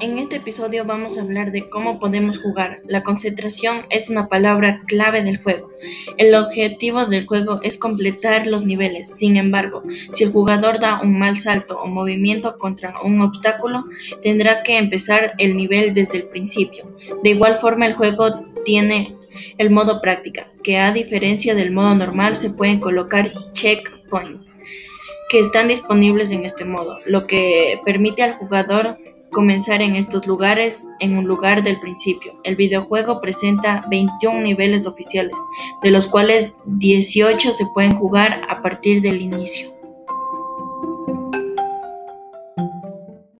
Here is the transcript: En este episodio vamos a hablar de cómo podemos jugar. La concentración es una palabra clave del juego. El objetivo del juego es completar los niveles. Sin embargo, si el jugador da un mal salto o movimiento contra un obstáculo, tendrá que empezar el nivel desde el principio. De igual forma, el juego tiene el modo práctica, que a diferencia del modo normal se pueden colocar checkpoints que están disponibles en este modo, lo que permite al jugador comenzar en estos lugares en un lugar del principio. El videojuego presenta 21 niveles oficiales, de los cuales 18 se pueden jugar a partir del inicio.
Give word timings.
En 0.00 0.16
este 0.16 0.36
episodio 0.36 0.86
vamos 0.86 1.18
a 1.18 1.20
hablar 1.20 1.52
de 1.52 1.68
cómo 1.68 1.98
podemos 1.98 2.38
jugar. 2.38 2.80
La 2.86 3.02
concentración 3.02 3.82
es 3.90 4.08
una 4.08 4.28
palabra 4.28 4.80
clave 4.86 5.22
del 5.22 5.42
juego. 5.42 5.70
El 6.16 6.34
objetivo 6.34 7.04
del 7.04 7.26
juego 7.26 7.60
es 7.62 7.76
completar 7.76 8.46
los 8.46 8.64
niveles. 8.64 9.14
Sin 9.14 9.36
embargo, 9.36 9.82
si 10.12 10.24
el 10.24 10.32
jugador 10.32 10.80
da 10.80 11.02
un 11.02 11.18
mal 11.18 11.36
salto 11.36 11.78
o 11.78 11.86
movimiento 11.86 12.56
contra 12.56 12.94
un 13.02 13.20
obstáculo, 13.20 13.84
tendrá 14.22 14.62
que 14.62 14.78
empezar 14.78 15.34
el 15.36 15.54
nivel 15.54 15.92
desde 15.92 16.16
el 16.16 16.24
principio. 16.24 16.90
De 17.22 17.30
igual 17.30 17.58
forma, 17.58 17.84
el 17.84 17.92
juego 17.92 18.46
tiene 18.64 19.16
el 19.58 19.68
modo 19.68 20.00
práctica, 20.00 20.46
que 20.62 20.78
a 20.78 20.92
diferencia 20.92 21.54
del 21.54 21.72
modo 21.72 21.94
normal 21.94 22.36
se 22.36 22.48
pueden 22.48 22.80
colocar 22.80 23.32
checkpoints 23.52 24.54
que 25.30 25.38
están 25.38 25.68
disponibles 25.68 26.32
en 26.32 26.44
este 26.44 26.64
modo, 26.64 26.98
lo 27.06 27.26
que 27.26 27.80
permite 27.84 28.22
al 28.22 28.34
jugador 28.34 28.98
comenzar 29.30 29.80
en 29.80 29.94
estos 29.94 30.26
lugares 30.26 30.86
en 30.98 31.16
un 31.16 31.26
lugar 31.26 31.62
del 31.62 31.78
principio. 31.78 32.34
El 32.42 32.56
videojuego 32.56 33.20
presenta 33.20 33.84
21 33.88 34.40
niveles 34.40 34.88
oficiales, 34.88 35.38
de 35.82 35.90
los 35.90 36.08
cuales 36.08 36.52
18 36.66 37.52
se 37.52 37.66
pueden 37.66 37.94
jugar 37.94 38.42
a 38.48 38.60
partir 38.60 39.00
del 39.00 39.22
inicio. 39.22 39.79